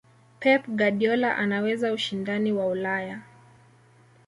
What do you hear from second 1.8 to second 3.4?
ushindani wa ulaya